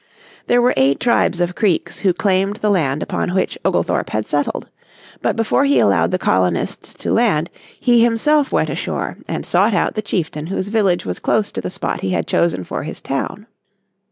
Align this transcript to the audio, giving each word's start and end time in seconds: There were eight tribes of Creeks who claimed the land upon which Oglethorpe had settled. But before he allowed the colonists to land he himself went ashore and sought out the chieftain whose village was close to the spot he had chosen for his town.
There 0.47 0.63
were 0.63 0.73
eight 0.77 0.99
tribes 0.99 1.39
of 1.39 1.53
Creeks 1.53 1.99
who 1.99 2.11
claimed 2.11 2.55
the 2.55 2.71
land 2.71 3.03
upon 3.03 3.35
which 3.35 3.55
Oglethorpe 3.63 4.09
had 4.09 4.25
settled. 4.25 4.67
But 5.21 5.35
before 5.35 5.63
he 5.65 5.77
allowed 5.77 6.09
the 6.09 6.17
colonists 6.17 6.95
to 6.95 7.13
land 7.13 7.51
he 7.79 8.03
himself 8.03 8.51
went 8.51 8.71
ashore 8.71 9.17
and 9.27 9.45
sought 9.45 9.75
out 9.75 9.93
the 9.93 10.01
chieftain 10.01 10.47
whose 10.47 10.69
village 10.69 11.05
was 11.05 11.19
close 11.19 11.51
to 11.51 11.61
the 11.61 11.69
spot 11.69 12.01
he 12.01 12.09
had 12.13 12.25
chosen 12.25 12.63
for 12.63 12.81
his 12.81 12.99
town. 12.99 13.45